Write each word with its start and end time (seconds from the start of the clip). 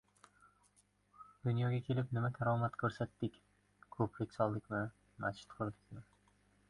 —Dunyoga 1.43 1.81
kelib, 1.89 2.15
nima 2.17 2.31
karomat 2.37 2.79
ko‘rsatdik?! 2.85 3.37
Ko‘prik 3.97 4.35
soldikmi, 4.39 4.81
machit 5.27 5.55
qurdikmi... 5.61 6.05